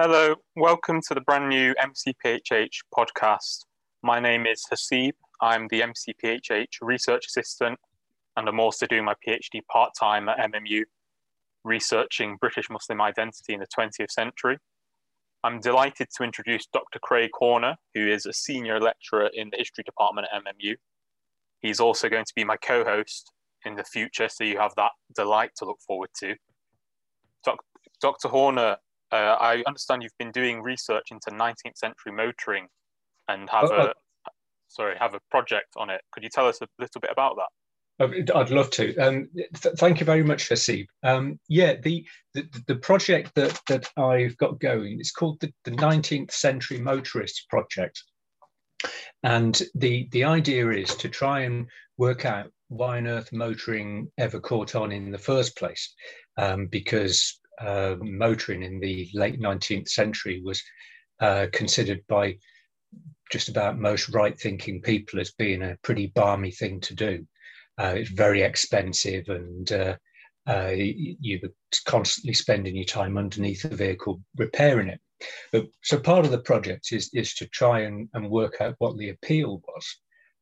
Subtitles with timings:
[0.00, 3.64] Hello, welcome to the brand new MCPHH podcast.
[4.04, 5.14] My name is Haseeb.
[5.40, 7.80] I'm the MCPHH research assistant,
[8.36, 10.84] and I'm also doing my PhD part time at MMU,
[11.64, 14.58] researching British Muslim identity in the 20th century.
[15.42, 17.00] I'm delighted to introduce Dr.
[17.00, 20.76] Craig Horner, who is a senior lecturer in the history department at MMU.
[21.60, 23.32] He's also going to be my co host
[23.64, 26.36] in the future, so you have that delight to look forward to.
[28.00, 28.28] Dr.
[28.28, 28.76] Horner
[29.12, 32.66] uh, I understand you've been doing research into 19th century motoring
[33.28, 34.30] and have oh, a oh.
[34.68, 36.00] sorry have a project on it.
[36.12, 37.48] Could you tell us a little bit about that?
[38.00, 38.96] Oh, I'd love to.
[38.96, 40.86] Um, th- thank you very much, Haseeb.
[41.02, 45.72] Um, yeah, the, the, the project that that I've got going is called the, the
[45.72, 48.00] 19th Century Motorists Project,
[49.24, 54.38] and the the idea is to try and work out why on earth motoring ever
[54.38, 55.92] caught on in the first place,
[56.36, 60.62] um, because uh, motoring in the late 19th century was
[61.20, 62.36] uh, considered by
[63.30, 67.26] just about most right thinking people as being a pretty balmy thing to do.
[67.78, 69.96] Uh, it's very expensive and uh,
[70.48, 71.52] uh, you were
[71.84, 75.00] constantly spending your time underneath the vehicle repairing it.
[75.52, 78.96] But, so part of the project is, is to try and, and work out what
[78.96, 79.96] the appeal was.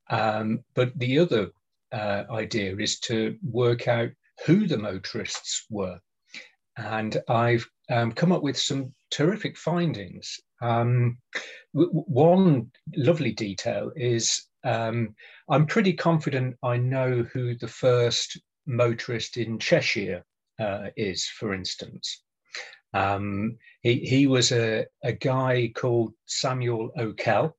[0.08, 1.48] Um, but the other
[1.92, 4.10] uh, idea is to work out
[4.44, 5.98] who the motorists were
[6.76, 10.38] and I've um, come up with some terrific findings.
[10.60, 11.18] Um,
[11.74, 15.14] w- one lovely detail is um,
[15.48, 20.24] I'm pretty confident I know who the first motorist in Cheshire
[20.58, 22.22] uh, is, for instance.
[22.92, 27.56] Um, he, he was a, a guy called Samuel O'Kell.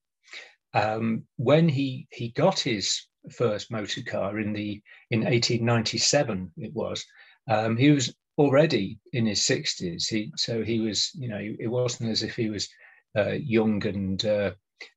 [0.74, 7.06] Um, when he, he got his first motor car in the in 1897, it was,
[7.48, 10.08] um, he was already in his 60s.
[10.08, 12.70] He, so he was, you know, it wasn't as if he was
[13.18, 14.52] uh, young and uh,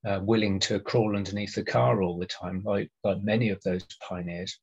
[0.06, 3.84] uh, willing to crawl underneath the car all the time, like, like many of those
[4.06, 4.58] pioneers.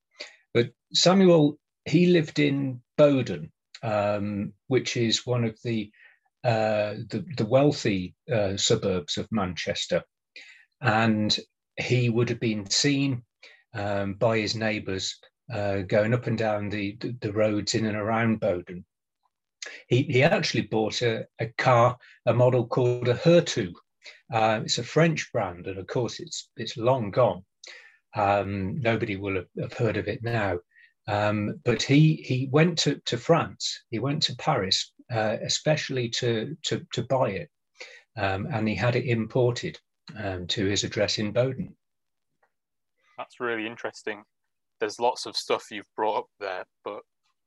[0.53, 3.52] But Samuel, he lived in Bowdon,
[3.84, 5.91] um, which is one of the,
[6.44, 10.03] uh, the, the, wealthy uh, suburbs of Manchester.
[10.81, 11.38] And
[11.78, 13.23] he would have been seen
[13.73, 15.19] um, by his neighbours
[15.52, 18.84] uh, going up and down the, the, roads in and around Bowdon.
[19.88, 23.74] He, he actually bought a, a car, a model called a Hurtu.
[24.31, 27.44] Uh, it's a French brand, and of course it's it's long gone.
[28.16, 30.59] Um, nobody will have, have, heard of it now.
[31.08, 33.84] Um, but he he went to, to France.
[33.90, 37.50] He went to Paris, uh, especially to, to to buy it,
[38.18, 39.79] um, and he had it imported
[40.18, 41.75] um, to his address in Bowdon.
[43.18, 44.24] That's really interesting
[44.80, 47.00] there's lots of stuff you've brought up there, but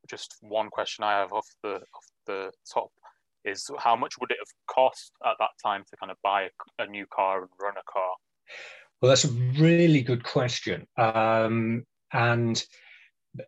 [0.08, 2.90] just one question I have off the off the top
[3.44, 6.82] is how much would it have cost at that time to kind of buy a,
[6.82, 8.12] a new car and run a car?
[9.00, 10.86] Well, that's a really good question.
[10.98, 12.62] Um, and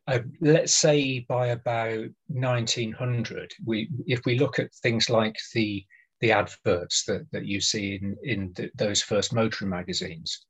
[0.07, 5.85] uh, let's say by about 1900, we if we look at things like the
[6.21, 10.47] the adverts that, that you see in in the, those first motoring magazines,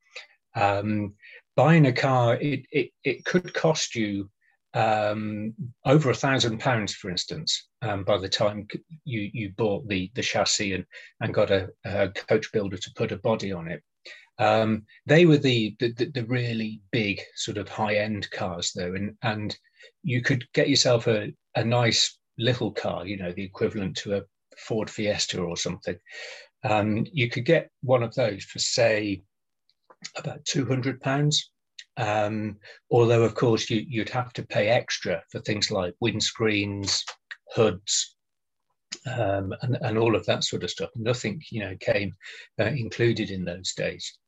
[0.54, 1.14] um,
[1.56, 4.30] buying a car, it, it, it could cost you
[4.74, 5.54] um,
[5.84, 8.66] over a thousand pounds, for instance, um, by the time
[9.04, 10.84] you, you bought the, the chassis and,
[11.20, 13.82] and got a, a coach builder to put a body on it.
[14.38, 19.14] Um, they were the, the, the really big sort of high end cars, though, and
[19.22, 19.56] and
[20.02, 24.22] you could get yourself a, a nice little car, you know, the equivalent to a
[24.56, 25.96] Ford Fiesta or something.
[26.64, 29.22] Um, you could get one of those for say
[30.16, 31.50] about two hundred pounds.
[31.98, 32.56] Um,
[32.90, 37.02] although, of course, you, would have to pay extra for things like windscreens,
[37.54, 38.16] hoods,
[39.06, 40.88] um, and, and, all of that sort of stuff.
[40.96, 42.14] Nothing, you know, came
[42.58, 44.18] uh, included in those days.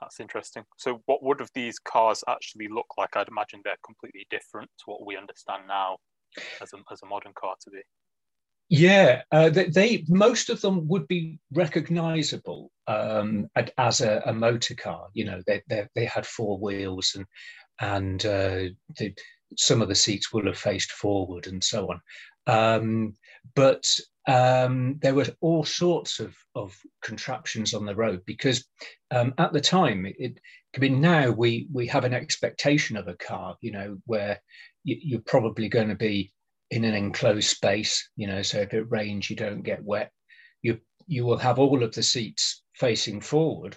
[0.00, 0.64] That's interesting.
[0.76, 3.16] So, what would of these cars actually look like?
[3.16, 5.96] I'd imagine they're completely different to what we understand now
[6.60, 7.80] as a, as a modern car to be.
[8.76, 13.48] Yeah, uh, they, they, most of them would be recognizable um,
[13.78, 15.06] as a, a, motor car.
[15.12, 17.24] You know, they, they, they had four wheels and
[17.80, 18.64] and uh,
[19.56, 22.00] some of the seats will have faced forward and so on.
[22.48, 23.14] Um,
[23.54, 23.84] but
[24.26, 28.64] um, there were all sorts of, of contraptions on the road because
[29.12, 30.40] um, at the time, it,
[30.74, 34.40] I mean, now we we have an expectation of a car, you know, where
[34.82, 36.32] you, you're probably going to be
[36.74, 40.10] in an enclosed space, you know, so if it rains, you don't get wet.
[40.60, 43.76] You you will have all of the seats facing forward.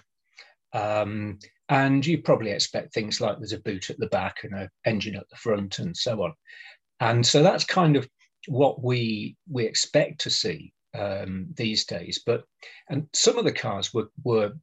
[0.72, 4.68] Um, and you probably expect things like there's a boot at the back and an
[4.84, 6.32] engine at the front and so on.
[6.98, 8.08] And so that's kind of
[8.48, 12.20] what we we expect to see um, these days.
[12.26, 12.42] But
[12.90, 14.54] and some of the cars were were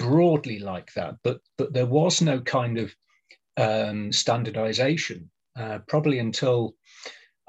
[0.00, 2.92] broadly like that, but but there was no kind of
[3.56, 6.74] um, standardization uh, probably until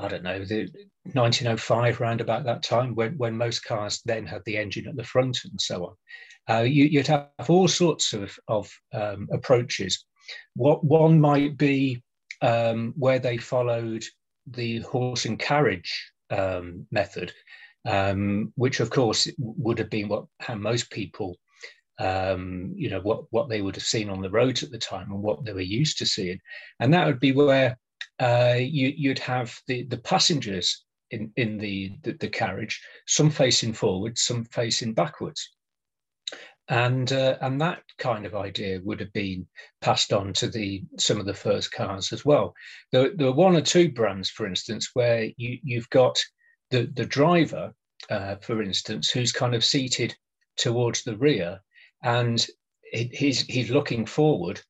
[0.01, 0.68] I don't know the
[1.13, 5.03] 1905 round about that time when when most cars then had the engine at the
[5.03, 5.95] front and so on.
[6.50, 10.06] Uh, you, would have all sorts of of um, approaches.
[10.56, 12.01] What one might be
[12.42, 14.03] um, where they followed
[14.48, 17.31] the horse and carriage um, method,
[17.86, 21.38] um, which of course would have been what how most people,
[22.00, 25.12] um, you know, what what they would have seen on the roads at the time
[25.12, 26.39] and what they were used to seeing,
[26.80, 27.77] and that would be where
[28.22, 33.74] uh, you, would have the the passengers in in the, the the carriage, some facing
[33.74, 35.50] forward, some facing backwards
[36.72, 39.46] and uh, and that kind of idea would have been
[39.82, 42.54] passed on to the some of the first cars as well.
[42.94, 46.18] There, there are one or two brands, for instance, where you you've got
[46.70, 47.74] the the driver,
[48.10, 50.16] uh, for instance, who's kind of seated
[50.56, 51.60] towards the rear,
[52.04, 52.48] and
[52.94, 54.62] he's he's looking forward,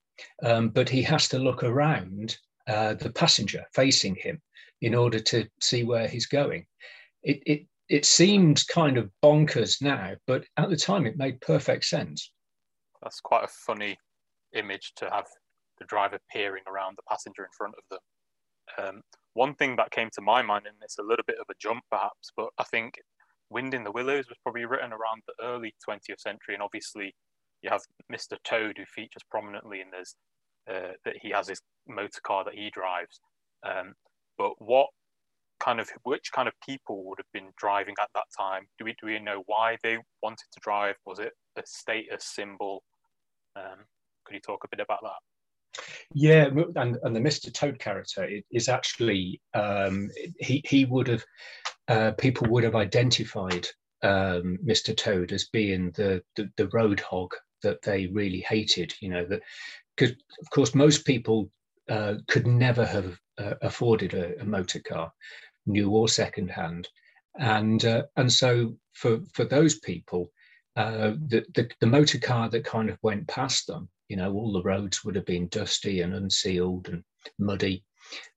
[0.44, 2.36] um, but he has to look around
[2.72, 4.42] uh, the passenger facing him
[4.82, 6.66] in order to see where he's going.
[7.22, 11.84] It, it it seems kind of bonkers now, but at the time it made perfect
[11.84, 12.32] sense.
[13.04, 13.98] That's quite a funny
[14.54, 15.28] image to have
[15.78, 18.00] the driver peering around the passenger in front of them.
[18.78, 19.02] Um,
[19.34, 21.84] one thing that came to my mind, and it's a little bit of a jump
[21.92, 22.94] perhaps, but I think
[23.50, 27.14] Wind in the Willows was probably written around the early 20th century, and obviously
[27.62, 28.38] you have Mr.
[28.46, 30.16] Toad who features prominently in this,
[30.70, 33.20] uh, that he has his motor car that he drives.
[33.64, 33.94] Um,
[34.38, 34.88] but what
[35.60, 38.64] kind of which kind of people would have been driving at that time?
[38.78, 40.96] Do we do we know why they wanted to drive?
[41.06, 42.84] Was it a status symbol?
[43.56, 43.86] Um,
[44.26, 45.82] could you talk a bit about that?
[46.14, 47.54] Yeah, and, and the Mr.
[47.54, 50.10] Toad character is actually um,
[50.40, 51.24] he he would have
[51.88, 53.68] uh, people would have identified
[54.04, 54.96] um, Mr.
[54.96, 58.94] Toad as being the, the, the road hog that they really hated.
[59.02, 59.42] You know that
[59.96, 61.52] because of course most people
[61.90, 65.12] uh, could never have uh, afforded a, a, motor car
[65.66, 66.88] new or secondhand.
[67.38, 70.32] And uh, and so for for those people,
[70.76, 74.54] uh, the, the, the motor car that kind of went past them, you know, all
[74.54, 77.04] the roads would have been dusty and unsealed and
[77.40, 77.84] muddy.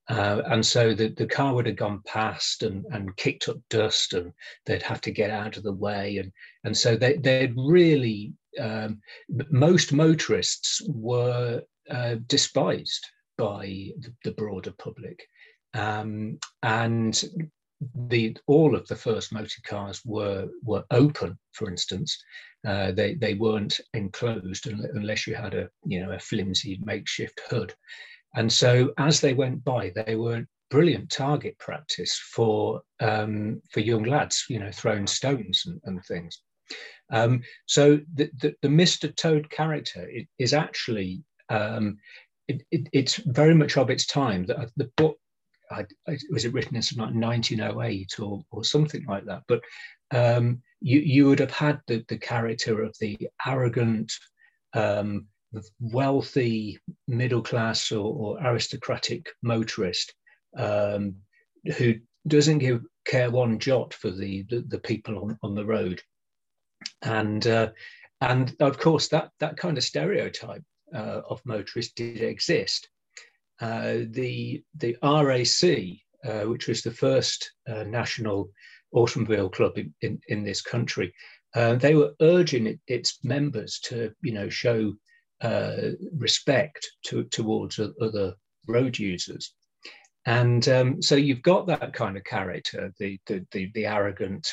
[0.08, 4.12] Uh, and so the, the car would have gone past and, and kicked up dust
[4.12, 4.32] and
[4.66, 6.18] they'd have to get out of the way.
[6.18, 6.30] And,
[6.64, 9.00] and so they, they'd really, um,
[9.50, 13.06] most motorists were uh, despised
[13.36, 15.26] by the, the broader public.
[15.74, 17.22] Um, and
[18.08, 21.38] the all of the first motor cars were were open.
[21.52, 22.16] For instance,
[22.66, 27.74] uh, they they weren't enclosed unless you had a you know a flimsy makeshift hood.
[28.36, 34.04] And so as they went by, they were brilliant target practice for um, for young
[34.04, 36.40] lads, you know, throwing stones and, and things.
[37.12, 39.14] Um, so the, the, the, Mr.
[39.14, 40.08] Toad character
[40.38, 41.98] is actually um,
[42.48, 44.46] it, it, it's very much of its time.
[44.46, 45.18] The, the book
[45.70, 49.42] I, I, was it written in like 1908 or, or something like that.
[49.48, 49.62] But
[50.10, 53.16] um, you, you would have had the, the character of the
[53.46, 54.12] arrogant,
[54.74, 55.26] um,
[55.80, 60.12] wealthy, middle class or, or aristocratic motorist
[60.58, 61.14] um,
[61.76, 61.94] who
[62.26, 66.02] doesn't give care one jot for the, the, the people on, on the road.
[67.02, 67.70] And, uh,
[68.20, 70.62] and of course, that, that kind of stereotype
[70.94, 72.88] uh, of motorists did exist.
[73.60, 78.50] Uh, the the RAC, uh, which was the first uh, national
[78.92, 81.12] automobile club in, in, in this country,
[81.54, 84.92] uh, they were urging it, its members to you know show
[85.40, 88.34] uh, respect to, towards other
[88.66, 89.54] road users.
[90.26, 94.48] And um, so you've got that kind of character, the the the, the arrogant,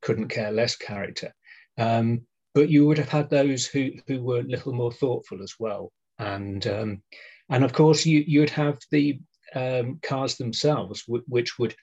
[0.00, 1.32] couldn't care less character.
[1.80, 5.54] Um, but you would have had those who who were a little more thoughtful as
[5.58, 5.92] well.
[6.18, 7.02] And um,
[7.48, 9.18] and of course, you, you'd have the
[9.54, 11.74] um, cars themselves, which would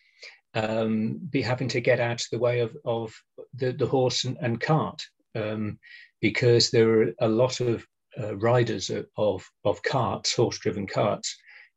[0.53, 3.13] um, be having to get out of the way of, of
[3.59, 5.01] the, the horse and, and cart,
[5.35, 5.79] um,
[6.21, 7.85] because there are a lot of
[8.19, 11.35] uh, riders of, of carts, horse-driven carts,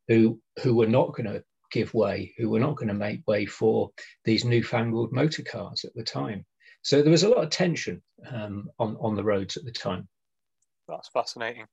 [0.09, 3.47] who who were not going to give way, who were not going to make way
[3.47, 3.91] for
[4.25, 6.45] these newfangled motor cars at the time.
[6.83, 10.09] So there was a lot of tension um, on on the roads at the time.
[10.89, 11.67] That's fascinating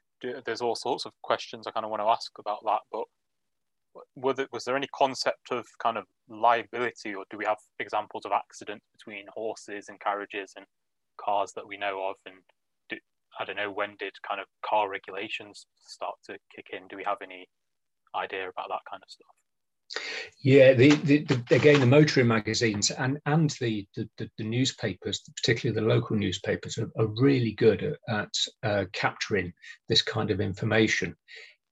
[0.45, 2.79] there's all sorts of questions I kind of want to ask about that.
[2.91, 8.25] But there, was there any concept of kind of liability, or do we have examples
[8.25, 10.65] of accidents between horses and carriages and
[11.17, 12.15] cars that we know of?
[12.25, 12.35] And
[12.89, 12.97] do,
[13.39, 16.87] I don't know when did kind of car regulations start to kick in?
[16.87, 17.47] Do we have any
[18.15, 19.27] idea about that kind of stuff?
[20.41, 25.93] Yeah, the, the, the, again, the motoring magazines and and the, the, newspapers, particularly the
[25.93, 28.29] local newspapers, are, are really good at, at
[28.63, 29.51] uh, capturing
[29.89, 31.15] this kind of information.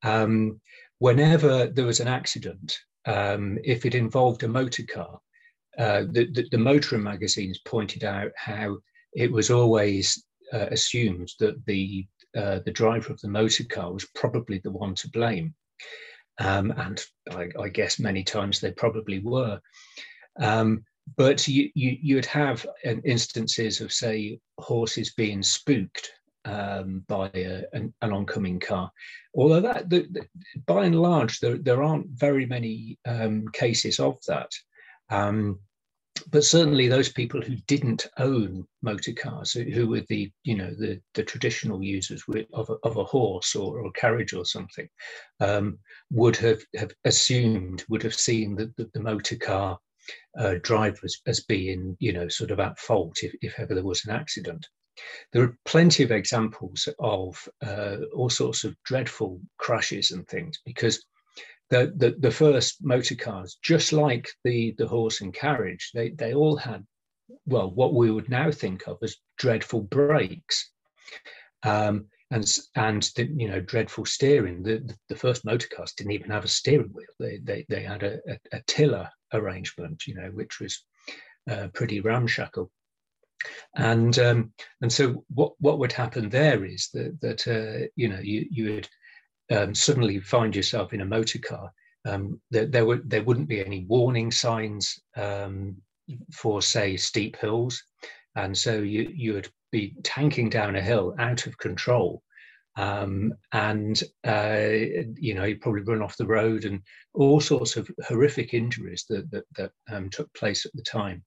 [0.03, 0.59] Um,
[0.99, 5.19] whenever there was an accident, um, if it involved a motor car,
[5.77, 8.77] uh, the, the, the, motoring magazines pointed out how
[9.13, 12.05] it was always uh, assumed that the
[12.35, 15.53] uh, the driver of the motor car was probably the one to blame.
[16.39, 17.01] Um, and
[17.31, 19.59] I, I, guess many times they probably were.
[20.39, 20.83] Um,
[21.15, 26.11] but you, you, would have instances of, say, horses being spooked
[26.43, 28.91] um, by a, an, an, oncoming car.
[29.33, 30.27] Although that, the, the,
[30.65, 34.51] by and large, there, there aren't very many um, cases of that.
[35.09, 35.59] Um,
[36.31, 40.99] but certainly those people who didn't own motor cars, who were the you know the,
[41.13, 44.87] the traditional users of a, of a horse or, or a carriage or something,
[45.39, 45.77] um,
[46.11, 49.77] would have, have assumed would have seen the, the, the motor car
[50.37, 54.05] uh, drivers as being you know sort of at fault if, if ever there was
[54.05, 54.67] an accident.
[55.33, 61.03] There are plenty of examples of uh, all sorts of dreadful crashes and things because
[61.69, 66.33] the, the, the first motor cars, just like the, the horse and carriage, they, they
[66.33, 66.85] all had,
[67.45, 70.71] well, what we would now think of as dreadful brakes.
[71.63, 74.63] Um, and and the, you know dreadful steering.
[74.63, 77.05] The, the first motor cars didn't even have a steering wheel.
[77.19, 80.83] They they, they had a, a, a tiller arrangement, you know, which was
[81.49, 82.71] uh, pretty ramshackle.
[83.75, 88.19] And um, and so what what would happen there is that that uh, you know
[88.19, 88.89] you you would
[89.51, 91.71] um, suddenly find yourself in a motor car,
[92.05, 95.75] um, there, there, would, there wouldn't be any warning signs um,
[96.31, 97.81] for, say, steep hills.
[98.35, 102.21] And so you, you would be tanking down a hill out of control.
[102.77, 104.67] Um, and uh,
[105.15, 106.81] you know probably run off the road and
[107.13, 111.23] all sorts of horrific injuries that that, that um, took place at the time.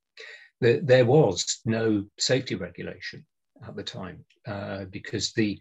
[0.60, 3.24] There, there, was no safety regulation
[3.66, 5.58] at the time uh, because the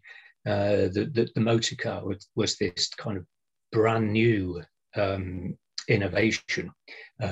[0.47, 3.25] uh, the, the, the, motor car was, was, this kind of
[3.71, 4.61] brand new
[4.95, 5.57] um,
[5.89, 6.71] innovation,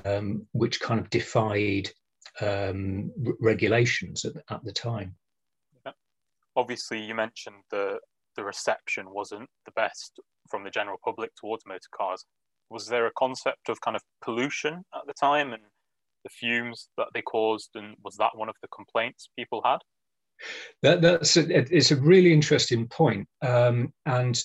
[0.04, 1.90] um, which kind of defied
[2.42, 5.16] um, regulations at, at, the time.
[5.86, 5.94] Yeah.
[6.56, 8.00] Obviously, you mentioned the
[8.36, 10.20] the reception wasn't the best
[10.50, 12.26] from the general public towards motor cars.
[12.70, 15.64] Was there a concept of kind of pollution at the time and
[16.26, 19.80] the fumes that they caused, and was that one of the complaints people had?
[20.82, 23.28] That, that's a, it's a really interesting point.
[23.42, 24.42] Um, and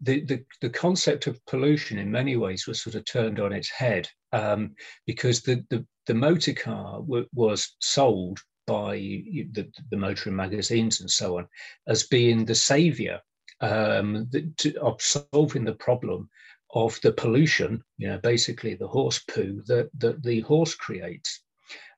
[0.00, 3.70] the, the, the, concept of pollution in many ways was sort of turned on its
[3.70, 4.74] head um,
[5.06, 11.10] because the, the, the motor car w- was sold by the, the motoring magazines and
[11.10, 11.46] so on
[11.86, 13.20] as being the savior
[13.60, 16.28] um, to, of solving the problem
[16.74, 21.42] of the pollution, you know, basically the horse poo that, that the horse creates.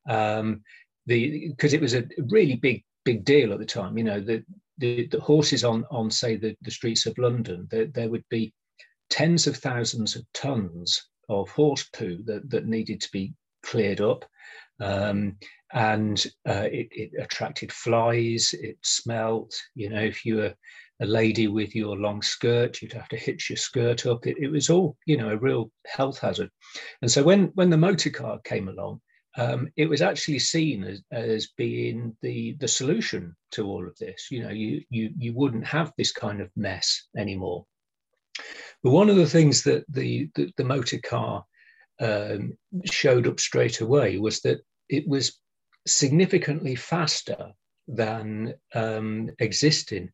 [0.08, 0.62] Um,
[1.06, 3.99] the because it was a really big big deal at the time.
[3.99, 4.44] You know, the
[4.78, 8.52] the, the horses on on say the, the streets of London, there, there would be
[9.11, 13.32] tens of thousands of tons of horse poo that, that needed to be
[13.62, 14.25] cleared up.
[14.80, 15.37] Um,
[15.73, 19.54] and uh, it, it, attracted flies, it smelt.
[19.75, 20.54] You know, if you were
[21.00, 24.26] a lady with your long skirt, you'd have to hitch your skirt up.
[24.26, 26.50] It, it was all, you know, a real health hazard.
[27.02, 29.00] And so when when the motor car came along,
[29.36, 34.28] um, it was actually seen as, as being the the solution to all of this.
[34.30, 37.66] You know, you you you wouldn't have this kind of mess anymore.
[38.82, 41.44] But one of the things that the the, the motor car
[42.00, 45.38] um, showed up straight away was that it was
[45.86, 47.52] significantly faster
[47.88, 50.10] than um, existing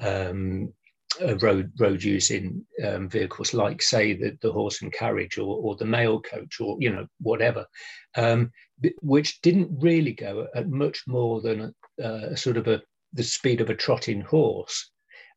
[0.00, 0.72] um,
[1.20, 5.76] uh, road road using um, vehicles like say the, the horse and carriage or, or
[5.76, 7.66] the mail coach or you know whatever
[8.16, 8.50] um,
[9.02, 12.80] which didn't really go at much more than a, a sort of a
[13.12, 14.90] the speed of a trotting horse.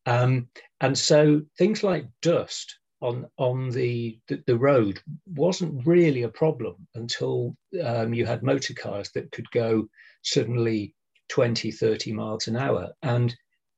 [0.06, 0.50] Um,
[0.82, 6.76] and so things like dust on on the, the, the road wasn't really a problem
[6.96, 9.88] until um, you had motor cars that could go
[10.22, 10.96] suddenly
[11.30, 12.92] 20 30 miles an hour.
[13.02, 13.36] And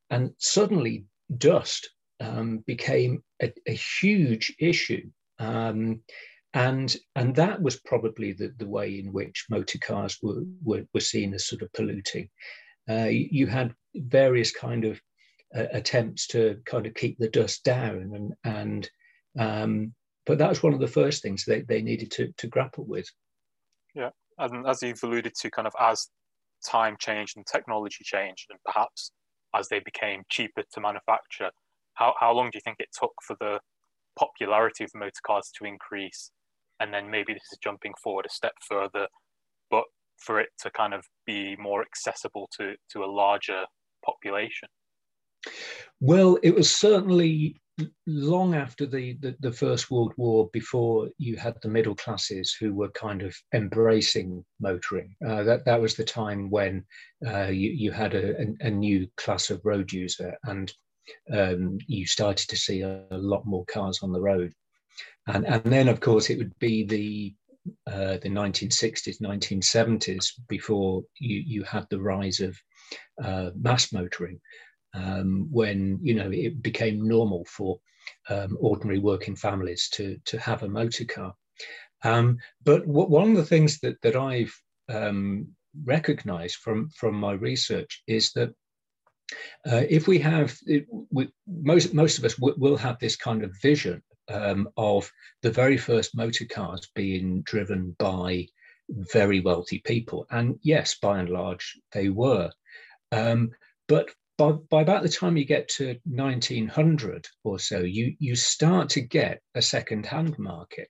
[0.09, 1.05] and suddenly
[1.37, 1.89] dust
[2.19, 5.09] um, became a, a, huge issue.
[5.39, 6.01] Um,
[6.53, 11.01] and, and that was probably the, the way in which motor cars were, were, were
[11.01, 12.29] seen as sort of polluting.
[12.89, 15.01] Uh, you had various kind of
[15.55, 18.89] uh, attempts to kind of keep the dust down and, and
[19.37, 19.93] um,
[20.25, 23.07] but that was one of the first things they, they needed to, to grapple with.
[23.93, 26.09] Yeah, and as you've alluded to, kind of as
[26.65, 29.11] time changed and technology changed, and perhaps
[29.55, 31.51] as they became cheaper to manufacture,
[31.93, 33.59] how, how long do you think it took for the
[34.17, 36.31] popularity of motor cars to increase
[36.79, 39.07] and then maybe this is jumping forward a step further,
[39.71, 39.85] but
[40.17, 43.63] for it to kind of be more accessible to to a larger
[44.05, 44.67] population?
[45.99, 47.61] Well, it was certainly
[48.07, 52.73] long after the, the, the, First World War, before you had the middle classes who
[52.73, 55.15] were kind of embracing motoring.
[55.25, 56.85] Uh, that, that was the time when
[57.27, 60.71] uh, you, you had a, a, a, new class of road user and
[61.33, 64.53] um, you started to see a, a, lot more cars on the road.
[65.27, 67.35] And, and then, of course, it would be the
[67.87, 72.55] uh, the 1960s, 1970s before you, you had the rise of
[73.23, 74.39] uh, mass motoring
[74.95, 77.79] um, when you know it became normal for
[78.29, 81.33] um, ordinary working families to to have a motor car.
[82.03, 84.55] Um, but one of the things that that I've
[84.89, 85.47] um,
[85.83, 88.53] recognized from from my research is that
[89.69, 93.59] uh, if we have it, we, most most of us will have this kind of
[93.61, 95.11] vision um, of
[95.41, 98.47] the very first motor cars being driven by
[98.89, 102.51] very wealthy people, and yes, by and large they were.
[103.11, 103.51] Um,
[103.87, 108.89] but by, by about the time you get to 1900 or so, you, you start
[108.89, 110.89] to get a second-hand market.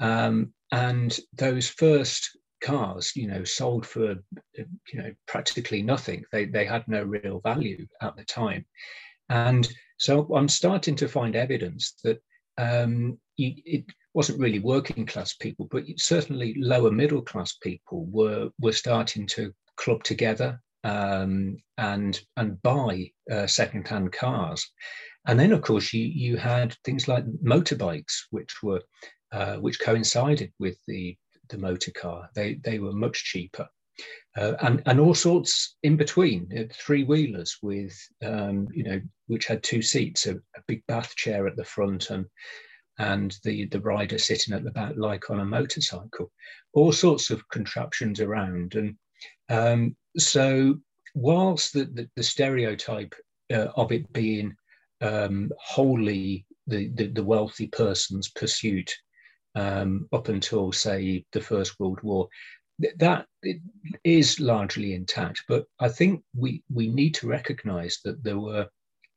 [0.00, 4.16] Um, and those first cars, you know, sold for,
[4.54, 6.24] you know, practically nothing.
[6.30, 8.64] They, they had no real value at the time.
[9.28, 9.68] And
[9.98, 12.20] so I'm starting to find evidence that
[12.58, 18.72] um, it wasn't really working class people, but certainly lower middle class people were, were
[18.72, 24.70] starting to club together um, and and buy uh, second-hand cars.
[25.26, 28.82] And then, of course, you you had things like motorbikes, which were
[29.32, 31.16] uh, which coincided with the
[31.48, 32.30] the motor car.
[32.34, 33.68] They they were much cheaper,
[34.36, 36.50] uh, and and all sorts in between.
[36.56, 37.94] Uh, Three wheelers with
[38.24, 42.10] um, you know which had two seats, a, a, big bath chair at the front,
[42.10, 42.26] and
[42.98, 46.30] and the the rider sitting at the back like on a motorcycle.
[46.72, 48.96] All sorts of contraptions around, and
[49.48, 50.78] um, so
[51.14, 53.14] whilst the, the, the stereotype
[53.52, 54.54] uh, of it being
[55.00, 58.92] um, wholly the, the, the, wealthy person's pursuit
[59.54, 62.28] um, up until, say, the First World War,
[62.98, 63.26] that
[64.04, 65.44] is largely intact.
[65.48, 68.68] But I think we, we need to recognize that there were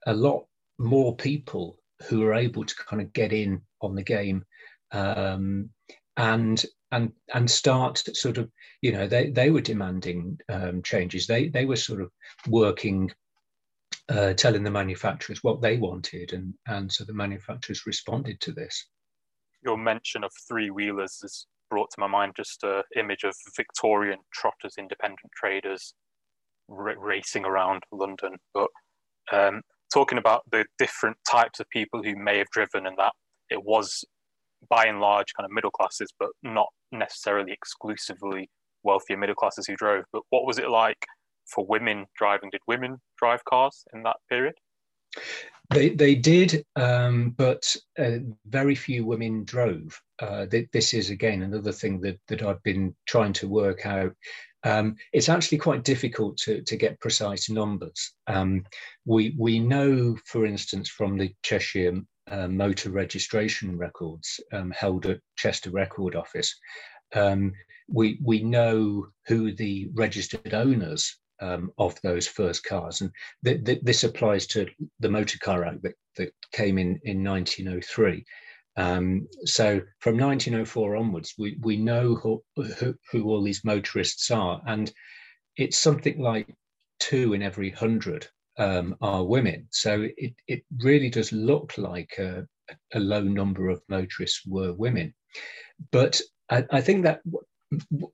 [0.07, 0.45] a lot
[0.79, 1.77] more people
[2.07, 4.43] who were able to kind of get in on the game
[4.91, 5.69] um,
[6.17, 8.49] and and and start sort of
[8.81, 11.27] you know they they were demanding um, changes.
[11.27, 12.11] They they were sort of
[12.47, 13.11] working
[14.09, 18.87] uh, telling the manufacturers what they wanted and and so the manufacturers responded to this.
[19.63, 24.19] Your mention of three wheelers has brought to my mind just a image of victorian
[24.33, 25.93] trotters independent traders
[26.69, 28.35] r- racing around london.
[28.53, 28.69] But
[29.31, 29.61] um,
[29.93, 33.13] talking about the different types of people who may have driven and that
[33.49, 34.03] it was
[34.69, 38.49] by and large kind of middle classes, but not necessarily exclusively
[38.83, 40.05] wealthier middle classes who drove.
[40.11, 41.05] But what was it like
[41.47, 42.49] for women driving?
[42.49, 44.55] Did women drive cars in that period?
[45.69, 49.99] They, they did, um, but uh, very few women drove.
[50.19, 54.13] Uh, th- this is again another thing that, that I've been trying to work out.
[54.63, 58.13] Um, it's actually quite difficult to, to get precise numbers.
[58.27, 58.65] Um,
[59.05, 61.93] we, we know, for instance, from the Cheshire
[62.31, 66.57] uh, motor registration records um, held at Chester Record Office.
[67.13, 67.53] Um,
[67.87, 73.01] we, we know who the registered owners um, of those first cars.
[73.01, 73.11] And
[73.43, 74.67] th- th- this applies to
[74.99, 78.23] the Motor Car Act that, that came in in 1903.
[78.77, 84.61] Um, so from 1904 onwards, we, we know who, who, who, all these motorists are.
[84.65, 84.91] And
[85.57, 86.47] it's something like
[86.99, 88.27] two in every hundred
[88.61, 89.67] um, are women.
[89.71, 92.45] So it, it really does look like a,
[92.93, 95.13] a low number of motorists were women.
[95.91, 97.21] But I, I think that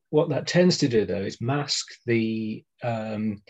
[0.09, 3.41] what that tends to do, though, is mask the, um,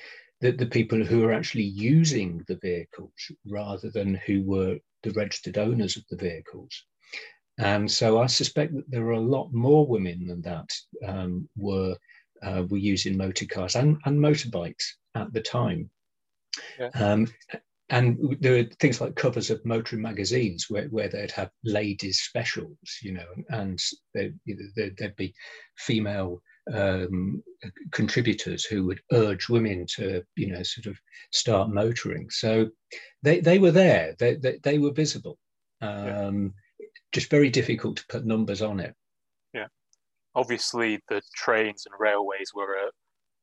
[0.42, 3.12] the, the people who are actually using the vehicles
[3.46, 6.74] rather than who were the registered owners of the vehicles.
[7.60, 10.70] And so I suspect that there are a lot more women than that
[11.06, 11.96] um, were
[12.44, 15.90] uh, were using motor cars and, and motorbikes at the time.
[16.80, 16.90] Yeah.
[16.96, 17.28] Um,
[17.90, 22.78] and there were things like covers of motoring magazines where, where they'd have ladies specials,
[23.02, 23.80] you know, and
[24.14, 25.34] there, would be
[25.78, 26.42] female
[26.74, 27.42] um,
[27.94, 31.00] contributors who would urge women to, you know, sort of
[31.32, 32.30] start motoring.
[32.30, 32.68] So
[33.24, 35.38] they, they were there, they, they, they were visible.
[35.82, 36.88] Um, yeah.
[37.14, 38.94] Just very difficult to put numbers on it.
[39.54, 39.68] Yeah.
[40.36, 42.92] Obviously, the trains and railways were a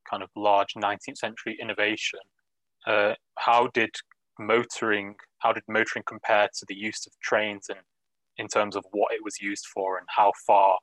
[0.09, 2.21] kind of large 19th century innovation
[2.87, 3.91] uh, how did
[4.39, 7.79] motoring how did motoring compare to the use of trains and
[8.37, 10.79] in terms of what it was used for and how far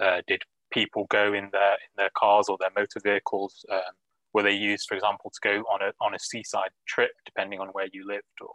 [0.00, 3.64] uh, did people go in their in their cars or their motor vehicles?
[3.70, 3.94] Um,
[4.32, 7.68] were they used, for example, to go on a on a seaside trip, depending on
[7.68, 8.24] where you lived?
[8.40, 8.54] Or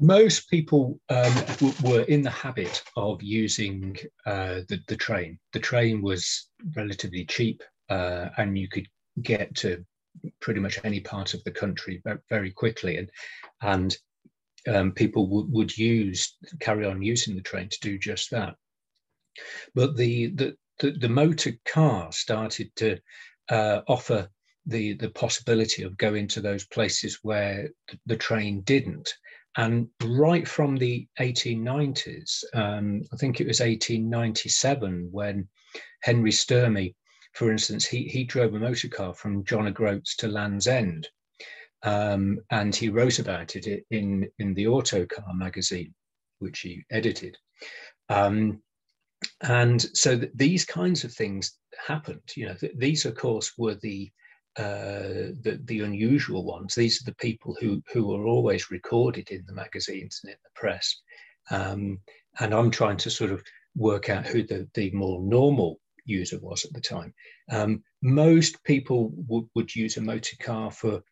[0.00, 1.34] most people um,
[1.82, 5.38] were in the habit of using uh, the, the train.
[5.52, 8.88] The train was relatively cheap, uh, and you could
[9.22, 9.84] get to
[10.40, 13.10] pretty much any part of the country very quickly, and
[13.62, 13.96] and
[14.68, 18.54] um, people would use carry on using the train to do just that.
[19.74, 22.98] But the the the, the motor car started to
[23.48, 24.28] uh, offer
[24.66, 27.68] the the possibility of going to those places where
[28.06, 29.12] the train didn't.
[29.56, 35.48] And right from the 1890s, um, I think it was 1897 when
[36.02, 36.94] Henry Sturmey,
[37.34, 41.08] for instance, he, he drove a motor car from John O'Groats to Land's End.
[41.82, 45.92] Um, and he wrote about it in, in the Autocar magazine,
[46.38, 47.36] which he edited.
[48.08, 48.62] Um,
[49.42, 52.22] and so th- these kinds of things happened.
[52.36, 54.10] You know, th- these, of course, were the
[54.56, 56.76] uh, the, the unusual ones.
[56.76, 60.50] These are the people who, who are always recorded in the magazines and in the
[60.54, 61.02] press.
[61.50, 61.98] Um,
[62.38, 63.42] and I'm trying to sort of
[63.74, 67.14] work out who the, the more normal user was at the time.
[67.50, 71.02] Um, most people would, would use a motor car for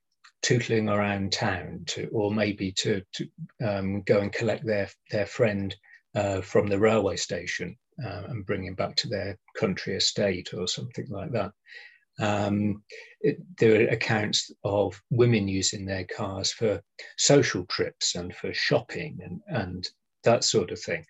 [0.43, 3.29] tootling around town to, or maybe to, to
[3.65, 5.75] um, go and collect their, their friend
[6.15, 10.67] uh, from the railway station uh, and bring him back to their country estate or
[10.67, 11.53] something like that.
[12.21, 12.83] Um,
[13.21, 16.83] it, there are accounts of women using their cars for
[17.17, 19.89] social trips and for shopping and, and
[20.25, 21.05] that sort of thing.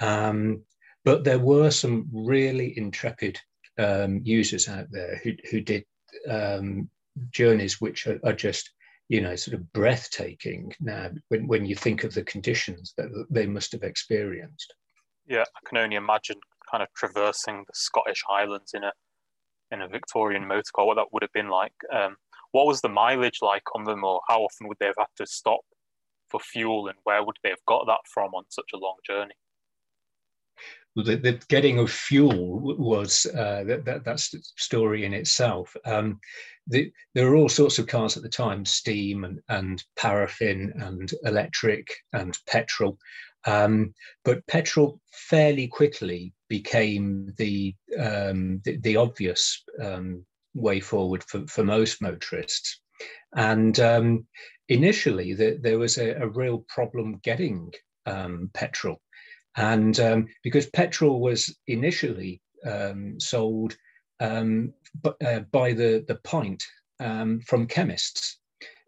[0.00, 0.62] Um,
[1.04, 3.38] but there were some really intrepid
[3.78, 5.84] um, users out there who, who did
[6.28, 6.88] um,
[7.30, 8.70] journeys which are, are, just,
[9.08, 13.46] you know, sort of breathtaking now when, when you think of the conditions that they
[13.46, 14.74] must have experienced.
[15.26, 16.36] Yeah, I can only imagine
[16.70, 18.92] kind of traversing the Scottish Highlands in a
[19.70, 21.72] in a Victorian motor car, what that would have been like.
[21.92, 22.16] Um,
[22.52, 25.26] what was the mileage like on them, or how often would they have had to
[25.26, 25.60] stop
[26.28, 29.34] for fuel, and where would they have got that from on such a long journey?
[30.96, 35.74] The, the getting of fuel was uh, that, that, that's story in itself.
[35.84, 36.20] Um,
[36.68, 41.10] the, there were all sorts of cars at the time: steam and, and paraffin and
[41.24, 42.98] electric and petrol.
[43.46, 51.46] Um, but petrol fairly quickly became the um, the, the, obvious um, way forward for,
[51.46, 52.80] for most motorists.
[53.36, 54.26] And um,
[54.68, 57.72] initially, the, there was a, a, real problem getting
[58.06, 59.00] um, petrol,
[59.56, 63.76] and um, because petrol was initially um, sold
[64.18, 66.64] but, uh, by the the pint
[66.98, 68.38] from chemists,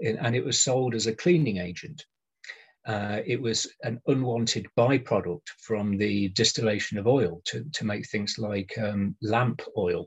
[0.01, 2.05] and it was sold as a cleaning agent.
[2.87, 8.39] Uh, it was an unwanted byproduct from the distillation of oil to, to make things
[8.39, 10.07] like um, lamp oil.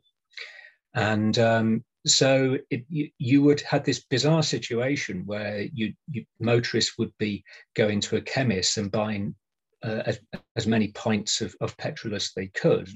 [0.95, 6.97] And um, so it, you, you, would have this bizarre situation where you, you, motorists
[6.97, 7.43] would be
[7.75, 9.35] going to a chemist and buying
[9.83, 10.19] uh, as,
[10.55, 12.89] as, many pints of, of, petrol as they could.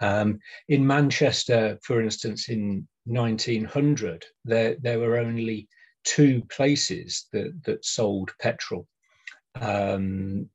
[0.00, 5.68] Um, in Manchester, for instance, in 1900, there, there were only
[6.04, 8.86] two places that, that sold petrol
[9.60, 10.48] um,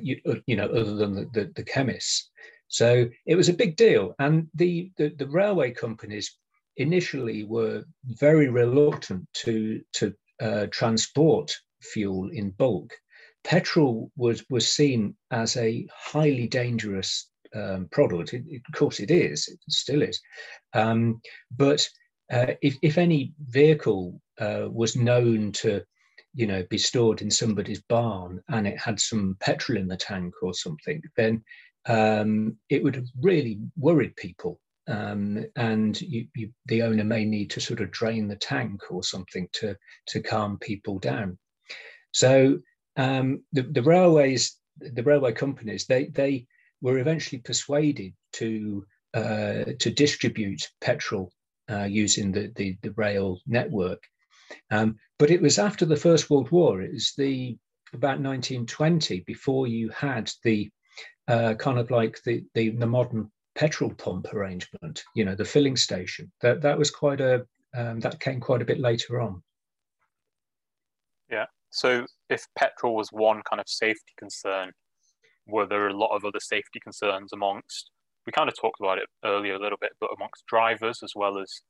[0.00, 2.30] you, uh, you, know, other than the, the, the, chemists.
[2.68, 4.14] So it was a big deal.
[4.18, 6.36] And the, the, the railway companies
[6.76, 12.92] initially were very reluctant to, to uh, transport fuel in bulk.
[13.46, 18.34] Petrol was, was seen as a highly dangerous um, product.
[18.34, 20.20] It, it, of course, it is, it still is.
[20.74, 21.20] Um,
[21.56, 21.88] but
[22.32, 25.82] uh, if, if any vehicle uh, was known to
[26.36, 30.34] you know, be stored in somebody's barn and it had some petrol in the tank
[30.42, 31.42] or something, then
[31.86, 34.60] um, it would have really worried people.
[34.86, 39.02] Um, and you, you, the owner may need to sort of drain the tank or
[39.02, 39.76] something to,
[40.08, 41.38] to calm people down.
[42.12, 42.58] So
[42.96, 46.46] um, the, the railways, the railway companies, they, they
[46.80, 51.32] were eventually persuaded to, uh, to distribute petrol
[51.70, 54.02] uh, using the, the, the rail network.
[54.70, 57.56] Um, but it was after the First World War, it was the
[57.92, 60.70] about 1920 before you had the
[61.28, 65.76] uh, kind of like the, the, the modern petrol pump arrangement, you know, the filling
[65.76, 66.30] station.
[66.42, 69.42] That that was quite a um, that came quite a bit later on.
[71.76, 74.72] So if petrol was one kind of safety concern,
[75.46, 77.90] were there a lot of other safety concerns amongst?
[78.26, 81.38] We kind of talked about it earlier a little bit, but amongst drivers as well
[81.38, 81.60] as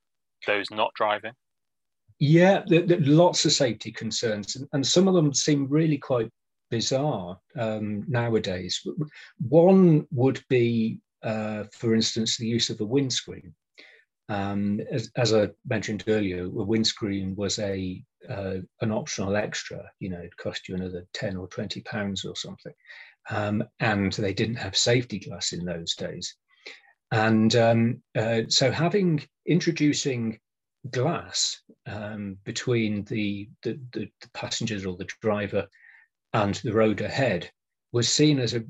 [0.47, 1.33] those not driving.
[2.21, 6.31] Yeah, there, there lots of safety concerns, and some of them seem really quite
[6.71, 8.81] bizarre um, nowadays.
[9.39, 13.53] One would be uh, for instance, the use of a windscreen.
[14.29, 19.89] Um, as, as, I mentioned earlier, a windscreen was a uh, an optional extra.
[20.01, 22.73] You know, it cost you another ten or twenty pounds or something,
[23.31, 26.35] um, and they didn't have safety glass in those days.
[27.13, 30.41] And um, uh, so, having introducing
[30.91, 35.67] glass um, between the, the, the passengers or the driver
[36.33, 37.51] and the road ahead
[37.93, 38.63] was seen as a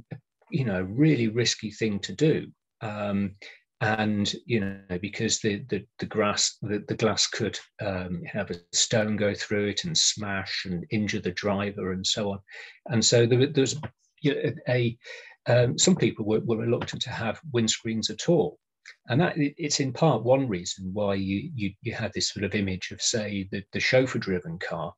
[0.50, 2.46] you know really risky thing to do
[2.80, 3.34] um,
[3.82, 8.56] and you know because the the, the grass the, the glass could um, have a
[8.72, 12.38] stone go through it and smash and injure the driver and so on.
[12.86, 13.78] And so there, was
[14.22, 14.96] you know, a
[15.48, 18.58] um, some people were, were reluctant to have windscreens at all.
[19.08, 22.54] And that it's in part one reason why you you, you have this sort of
[22.54, 24.94] image of say the, the chauffeur driven car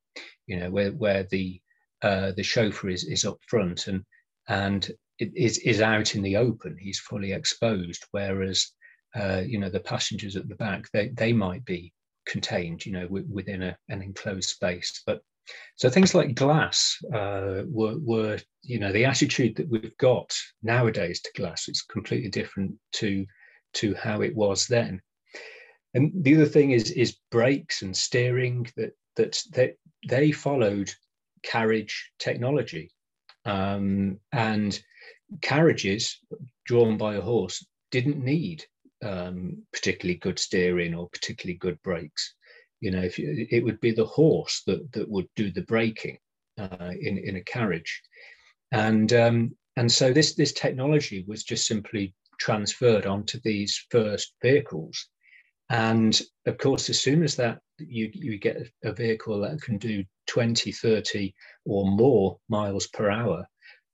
[0.46, 1.60] you know where where the
[2.02, 3.88] uh, the chauffeur is is up front.
[3.88, 4.04] And
[4.48, 6.76] and is is out in the open.
[6.78, 8.04] He's fully exposed.
[8.10, 8.72] Whereas,
[9.14, 11.92] uh, you know, the passengers at the back, they they might be
[12.26, 15.02] contained, you know, w- within a, an enclosed space.
[15.06, 15.22] But
[15.76, 21.20] so things like glass uh, were were you know the attitude that we've got nowadays
[21.22, 21.68] to glass.
[21.68, 23.26] is completely different to
[23.74, 25.00] to how it was then.
[25.94, 29.74] And the other thing is is brakes and steering that that they,
[30.08, 30.90] they followed
[31.42, 32.90] carriage technology.
[33.48, 34.78] Um, and
[35.40, 36.18] carriages
[36.66, 38.64] drawn by a horse didn't need
[39.02, 42.34] um, particularly good steering or particularly good brakes.
[42.80, 46.18] You know, if you, it would be the horse that, that would do the braking
[46.58, 48.02] uh, in, in a carriage.
[48.70, 55.08] And, um, and so this, this technology was just simply transferred onto these first vehicles.
[55.70, 60.04] And of course, as soon as that you, you get a vehicle that can do
[60.26, 63.46] 20, 30 or more miles per hour,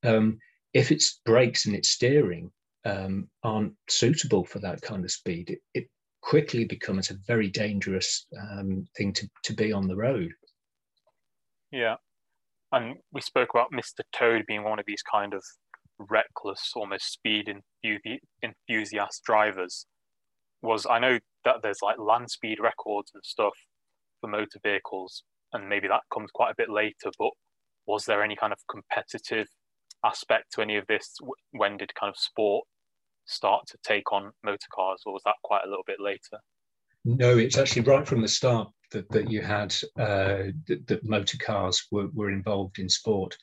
[0.05, 0.39] um,
[0.73, 2.51] if its brakes and its steering
[2.85, 5.89] um, aren't suitable for that kind of speed, it, it
[6.21, 10.33] quickly becomes a very dangerous um, thing to, to be on the road.
[11.71, 11.97] Yeah.
[12.73, 14.01] And we spoke about Mr.
[14.13, 15.43] Toad being one of these kind of
[15.99, 17.53] reckless, almost speed
[18.43, 19.87] enthusiast drivers.
[20.63, 23.53] Was I know that there's like land speed records and stuff
[24.25, 27.31] for motor vehicles, and maybe that comes quite a bit later, but
[27.87, 29.47] was there any kind of competitive
[30.05, 31.15] aspect to any of this?
[31.53, 32.67] When did kind of sport
[33.27, 36.41] start to take on motor cars, or was that quite a little bit later?
[37.05, 41.37] No, it's actually right from the start that, that you had uh, that, that motor
[41.37, 43.37] cars were, were involved in sport.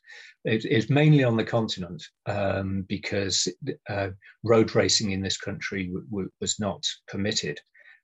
[0.46, 3.48] It is mainly on the continent um, because
[3.88, 4.10] uh,
[4.44, 7.60] road racing in this country w- w- was not permitted.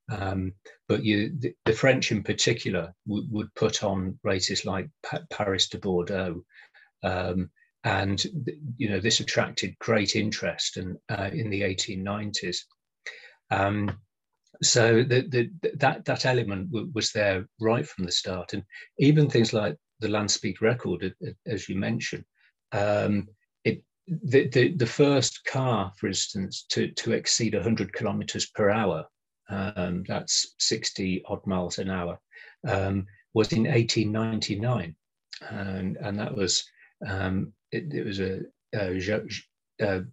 [0.09, 0.53] Um,
[0.87, 5.67] but you, the, the, French in particular w- would put on races like pa- Paris
[5.69, 6.43] to Bordeaux,
[7.03, 7.49] um,
[7.83, 8.23] and
[8.77, 12.57] you know this attracted great interest and uh, in the 1890s.
[13.51, 13.97] Um,
[14.63, 18.63] so the, the, that that element w- was there right from the start, and
[18.99, 21.13] even things like the land speed record,
[21.45, 22.23] as you mentioned,
[22.71, 23.27] um,
[23.63, 29.05] it the, the, the first car, for instance, to to exceed 100 kilometers per hour,
[29.49, 32.19] um, that's 60 odd miles an hour,
[32.67, 34.95] um, was in 1899,
[35.49, 36.63] and and that was
[37.05, 38.41] um, it, it was a,
[38.73, 38.97] a,
[39.81, 40.03] a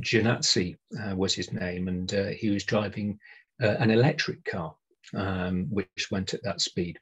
[0.00, 3.18] Jenatzy uh, was his name, and uh, he was driving
[3.62, 4.74] uh, an electric car,
[5.14, 6.98] um, which went at that speed.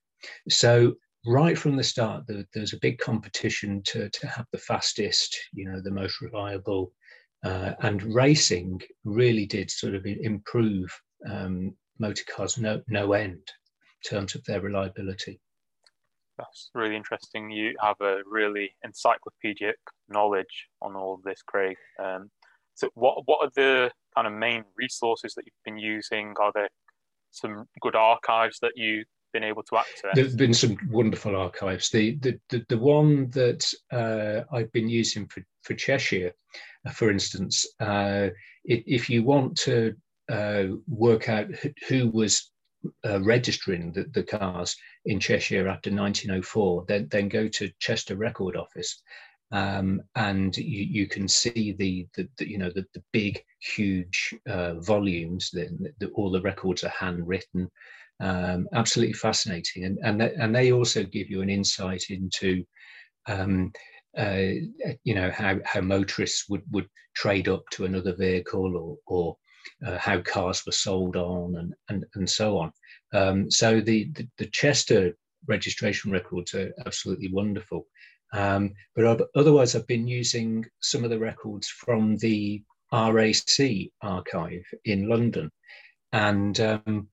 [0.49, 0.95] So
[1.27, 5.69] right from the start, the, there's a big competition to, to have the fastest, you
[5.69, 6.93] know, the most reliable,
[7.45, 10.91] uh, and racing really did sort of improve
[11.29, 13.43] um, motor cars no, no end
[14.05, 15.41] in terms of their reliability.
[16.37, 17.51] That's really interesting.
[17.51, 19.77] You have a really encyclopedic
[20.09, 21.77] knowledge on all of this, Craig.
[22.03, 22.31] Um,
[22.75, 26.35] so, what what are the kind of main resources that you've been using?
[26.41, 26.69] Are there
[27.33, 30.13] some good archives that you've been able to access?
[30.15, 31.91] There've been some wonderful archives.
[31.91, 36.33] The the the, the one that uh, I've been using for for Cheshire,
[36.87, 38.29] uh, for instance, uh,
[38.65, 39.95] if you want to
[40.29, 41.47] uh, work out
[41.89, 42.51] who was
[43.05, 48.57] uh, registering the, the, cars in Cheshire after 1904, then, then go to Chester Record
[48.57, 49.03] Office.
[49.51, 54.35] Um, and you, you can see the, the, the you know the, the big huge
[54.47, 57.71] uh, volumes that, all the records are handwritten
[58.21, 62.63] um, absolutely fascinating and and, th- and they also give you an insight into
[63.27, 63.73] um,
[64.19, 64.53] uh,
[65.05, 69.37] you know how, how motorists would, would trade up to another vehicle or, or
[69.87, 72.73] uh, how cars were sold on, and and, and so on.
[73.13, 77.87] Um, so the, the, the Chester registration records are absolutely wonderful.
[78.33, 84.65] Um, but I've, otherwise, I've been using some of the records from the RAC archive
[84.85, 85.51] in London,
[86.13, 87.09] and um,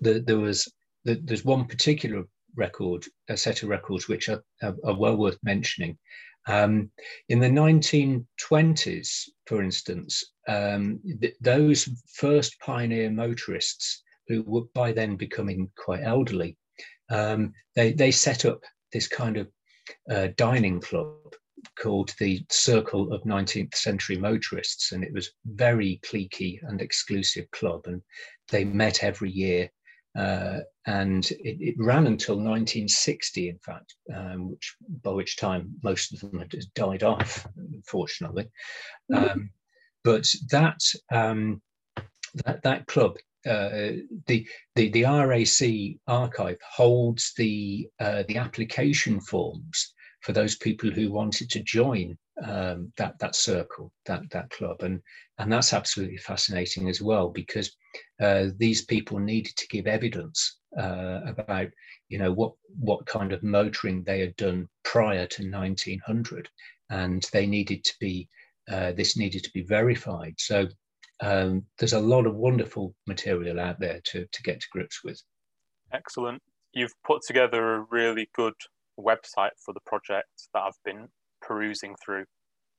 [0.00, 0.70] the, there was
[1.04, 2.24] the, there's one particular
[2.56, 5.98] record, a set of records which are, are, are well worth mentioning.
[6.48, 6.90] Um,
[7.28, 15.16] in the 1920s, for instance, um, th- those first pioneer motorists who were by then
[15.16, 16.56] becoming quite elderly,
[17.10, 18.60] um, they, they set up
[18.92, 19.48] this kind of
[20.10, 21.34] uh, dining club
[21.78, 27.82] called the Circle of 19th Century Motorists, and it was very cliquey and exclusive club,
[27.86, 28.02] and
[28.50, 29.70] they met every year.
[30.16, 36.14] Uh, and it, it, ran until 1960, in fact, um, which by which time most
[36.14, 38.48] of them had died off, unfortunately.
[39.12, 39.30] Mm-hmm.
[39.30, 39.50] Um,
[40.06, 41.60] but that um,
[42.44, 43.90] that that club uh,
[44.26, 51.10] the, the the RAC archive holds the uh, the application forms for those people who
[51.10, 55.02] wanted to join um, that that circle, that that club, and
[55.38, 57.76] and that's absolutely fascinating as well because
[58.20, 61.68] uh, these people needed to give evidence uh, about
[62.08, 66.48] you know what what kind of motoring they had done prior to 1900,
[66.90, 68.28] and they needed to be
[68.70, 70.34] uh, this needed to be verified.
[70.38, 70.68] So
[71.20, 75.20] um, there's a lot of wonderful material out there to to get to grips with.
[75.92, 76.42] Excellent.
[76.72, 78.54] You've put together a really good
[78.98, 81.08] website for the project that I've been
[81.40, 82.24] perusing through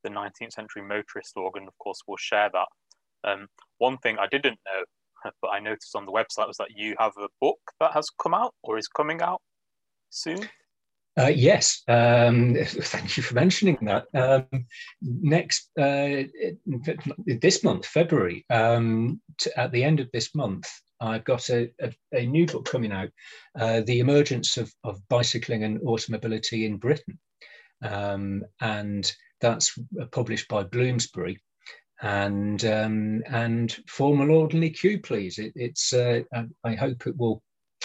[0.04, 1.68] the 19th century motorist organ.
[1.68, 3.30] Of course, we'll share that.
[3.30, 3.48] Um,
[3.80, 7.14] one thing I didn't know, but I noticed on the website was that you have
[7.18, 9.42] a book that has come out or is coming out
[10.10, 10.48] soon.
[11.18, 14.06] Uh, yes, um, thank you for mentioning that.
[14.14, 14.66] Um,
[15.02, 16.24] next, uh,
[17.26, 20.70] this month, February, um, to, at the end of this month,
[21.02, 23.10] I've got a, a, a new book coming out,
[23.60, 27.20] uh, The Emergence of, of Bicycling and Automobility in Britain.
[27.82, 29.78] Um, and that's
[30.12, 31.40] published by Bloomsbury.
[32.00, 35.40] And um, and orderly queue, please.
[35.40, 36.22] It, it's uh,
[36.64, 37.42] I hope it will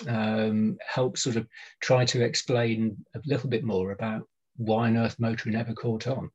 [0.09, 1.47] um, help sort of
[1.81, 4.23] try to explain a little bit more about
[4.57, 6.31] why on earth motoring never caught on.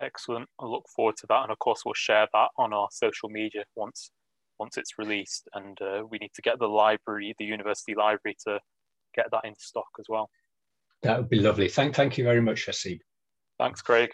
[0.00, 0.48] Excellent.
[0.60, 3.64] I look forward to that, and of course we'll share that on our social media
[3.76, 4.10] once
[4.58, 8.60] once it's released, and uh, we need to get the library, the university library, to
[9.14, 10.30] get that in stock as well.
[11.02, 11.68] That would be lovely.
[11.68, 13.00] Thank, thank you very much, Haseeb.
[13.58, 14.10] Thanks, Craig.